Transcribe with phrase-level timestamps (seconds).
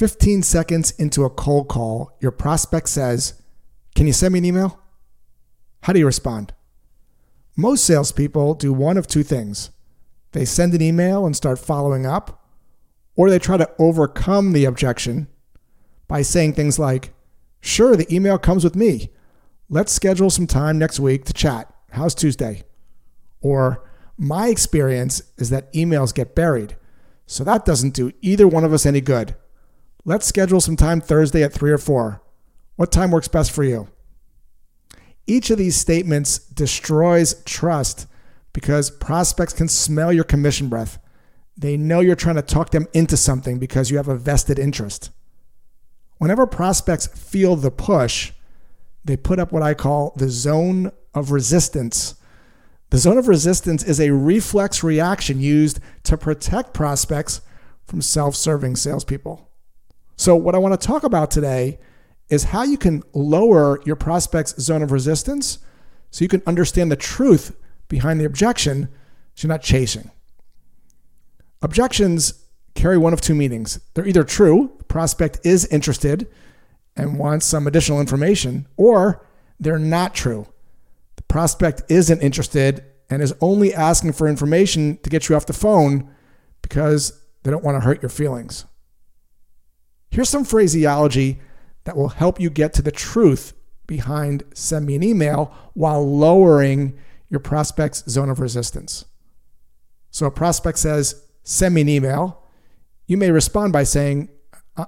[0.00, 3.34] 15 seconds into a cold call, your prospect says,
[3.94, 4.80] Can you send me an email?
[5.82, 6.54] How do you respond?
[7.54, 9.68] Most salespeople do one of two things
[10.32, 12.46] they send an email and start following up,
[13.14, 15.28] or they try to overcome the objection
[16.08, 17.12] by saying things like,
[17.60, 19.10] Sure, the email comes with me.
[19.68, 21.70] Let's schedule some time next week to chat.
[21.90, 22.62] How's Tuesday?
[23.42, 23.86] Or,
[24.16, 26.78] My experience is that emails get buried,
[27.26, 29.34] so that doesn't do either one of us any good.
[30.04, 32.22] Let's schedule some time Thursday at 3 or 4.
[32.76, 33.88] What time works best for you?
[35.26, 38.06] Each of these statements destroys trust
[38.52, 40.98] because prospects can smell your commission breath.
[41.56, 45.10] They know you're trying to talk them into something because you have a vested interest.
[46.16, 48.32] Whenever prospects feel the push,
[49.04, 52.14] they put up what I call the zone of resistance.
[52.88, 57.42] The zone of resistance is a reflex reaction used to protect prospects
[57.84, 59.49] from self serving salespeople.
[60.20, 61.78] So, what I want to talk about today
[62.28, 65.60] is how you can lower your prospect's zone of resistance
[66.10, 67.56] so you can understand the truth
[67.88, 68.90] behind the objection
[69.34, 70.10] so you're not chasing.
[71.62, 72.34] Objections
[72.74, 73.80] carry one of two meanings.
[73.94, 76.28] They're either true, the prospect is interested
[76.94, 79.26] and wants some additional information, or
[79.58, 80.46] they're not true.
[81.16, 85.54] The prospect isn't interested and is only asking for information to get you off the
[85.54, 86.14] phone
[86.60, 88.66] because they don't want to hurt your feelings.
[90.10, 91.40] Here's some phraseology
[91.84, 93.52] that will help you get to the truth
[93.86, 99.04] behind send me an email while lowering your prospect's zone of resistance.
[100.10, 102.42] So a prospect says, send me an email.
[103.06, 104.28] You may respond by saying,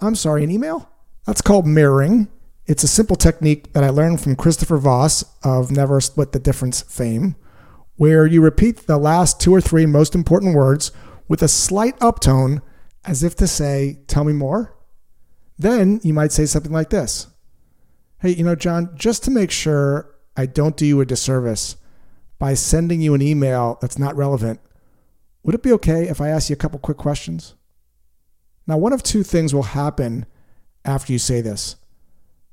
[0.00, 0.90] I'm sorry, an email?
[1.26, 2.28] That's called mirroring.
[2.66, 6.82] It's a simple technique that I learned from Christopher Voss of Never Split the Difference
[6.82, 7.36] fame,
[7.96, 10.92] where you repeat the last two or three most important words
[11.28, 12.62] with a slight uptone
[13.04, 14.76] as if to say, Tell me more.
[15.60, 17.26] Then you might say something like this
[18.20, 21.76] Hey, you know, John, just to make sure I don't do you a disservice
[22.38, 24.60] by sending you an email that's not relevant,
[25.42, 27.54] would it be okay if I ask you a couple quick questions?
[28.66, 30.24] Now, one of two things will happen
[30.86, 31.76] after you say this.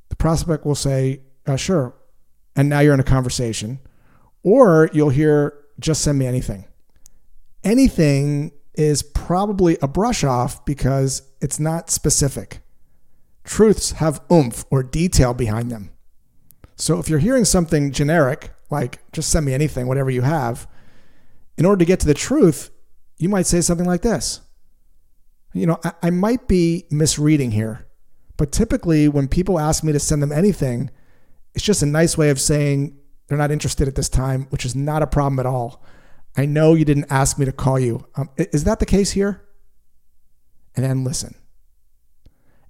[0.09, 1.96] The prospect will say, uh, Sure.
[2.57, 3.79] And now you're in a conversation.
[4.44, 6.66] Or you'll hear, Just send me anything.
[7.63, 12.59] Anything is probably a brush off because it's not specific.
[13.47, 15.91] Truths have oomph or detail behind them.
[16.75, 20.68] So if you're hearing something generic, like just send me anything, whatever you have,
[21.58, 22.69] in order to get to the truth,
[23.18, 24.41] you might say something like this.
[25.53, 27.88] You know, I, I might be misreading here,
[28.35, 30.91] but typically when people ask me to send them anything,
[31.56, 34.75] it's just a nice way of saying they're not interested at this time, which is
[34.75, 35.81] not a problem at all.
[36.35, 38.06] I know you didn't ask me to call you.
[38.16, 39.47] Um, is that the case here?
[40.75, 41.34] And then listen.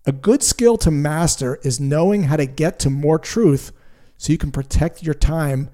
[0.08, 3.74] A good skill to master is knowing how to get to more truth
[4.16, 5.70] so you can protect your time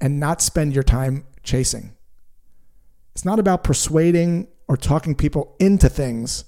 [0.00, 1.96] and not spend your time chasing.
[3.16, 6.44] It's not about persuading or talking people into things.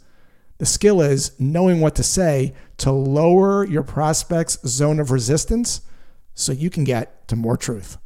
[0.58, 5.80] The skill is knowing what to say to lower your prospect's zone of resistance
[6.32, 7.98] so you can get to more truth.